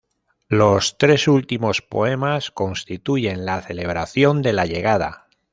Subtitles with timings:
[0.49, 5.27] Los tres últimos poemas constituyen la celebración de la llegada.